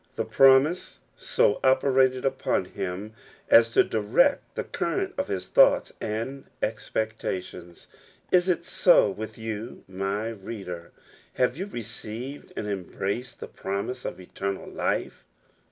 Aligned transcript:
The 0.15 0.25
promise 0.25 0.97
so 1.15 1.59
operated 1.63 2.25
upon 2.25 2.65
him 2.65 3.13
as 3.49 3.69
to 3.69 3.83
direct 3.83 4.55
the 4.55 4.63
current 4.63 5.13
of 5.15 5.27
his 5.27 5.47
thoughts 5.47 5.93
and 6.01 6.45
expectations. 6.59 7.85
Is 8.31 8.49
it 8.49 8.65
so 8.65 9.11
with 9.11 9.37
you, 9.37 9.83
my 9.87 10.29
reader? 10.29 10.91
Have 11.33 11.55
you 11.55 11.67
received 11.67 12.51
and 12.57 12.65
embraced 12.65 13.41
the 13.41 13.47
promise 13.47 14.03
of 14.03 14.19
eternal 14.19 14.67
life? 14.67 15.23